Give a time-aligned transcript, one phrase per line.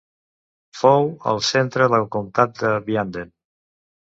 [0.77, 3.31] Fou el centre del Comtat de Vianden.